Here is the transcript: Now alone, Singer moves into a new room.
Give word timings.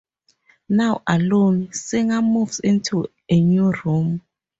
Now 0.69 1.03
alone, 1.05 1.71
Singer 1.73 2.23
moves 2.23 2.59
into 2.59 3.05
a 3.29 3.39
new 3.39 3.71
room. 3.85 4.23